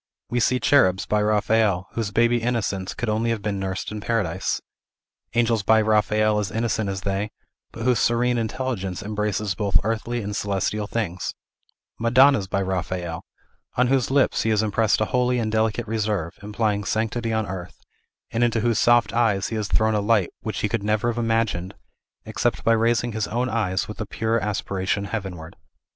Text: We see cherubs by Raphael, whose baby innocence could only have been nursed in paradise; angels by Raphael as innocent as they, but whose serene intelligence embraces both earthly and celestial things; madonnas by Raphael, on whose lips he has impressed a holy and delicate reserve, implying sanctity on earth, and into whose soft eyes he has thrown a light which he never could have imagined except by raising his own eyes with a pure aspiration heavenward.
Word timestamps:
We 0.31 0.39
see 0.39 0.59
cherubs 0.59 1.05
by 1.05 1.21
Raphael, 1.21 1.87
whose 1.91 2.09
baby 2.09 2.41
innocence 2.41 2.95
could 2.95 3.07
only 3.07 3.29
have 3.29 3.43
been 3.43 3.59
nursed 3.59 3.91
in 3.91 4.01
paradise; 4.01 4.59
angels 5.35 5.61
by 5.61 5.79
Raphael 5.79 6.39
as 6.39 6.49
innocent 6.49 6.89
as 6.89 7.01
they, 7.01 7.29
but 7.71 7.83
whose 7.83 7.99
serene 7.99 8.39
intelligence 8.39 9.03
embraces 9.03 9.53
both 9.53 9.79
earthly 9.83 10.23
and 10.23 10.35
celestial 10.35 10.87
things; 10.87 11.35
madonnas 11.99 12.47
by 12.47 12.63
Raphael, 12.63 13.23
on 13.77 13.89
whose 13.89 14.09
lips 14.09 14.41
he 14.41 14.49
has 14.49 14.63
impressed 14.63 15.01
a 15.01 15.05
holy 15.13 15.37
and 15.37 15.51
delicate 15.51 15.87
reserve, 15.87 16.33
implying 16.41 16.83
sanctity 16.83 17.31
on 17.31 17.45
earth, 17.45 17.77
and 18.31 18.43
into 18.43 18.61
whose 18.61 18.79
soft 18.79 19.13
eyes 19.13 19.49
he 19.49 19.55
has 19.55 19.67
thrown 19.67 19.93
a 19.93 20.01
light 20.01 20.31
which 20.39 20.61
he 20.61 20.69
never 20.81 21.09
could 21.09 21.17
have 21.17 21.23
imagined 21.23 21.75
except 22.25 22.63
by 22.63 22.71
raising 22.73 23.11
his 23.11 23.27
own 23.27 23.49
eyes 23.49 23.87
with 23.87 24.01
a 24.01 24.07
pure 24.07 24.39
aspiration 24.39 25.03
heavenward. 25.05 25.55